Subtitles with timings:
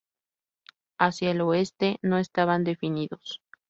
[0.99, 3.43] Hacia el oeste, no estaban definidos.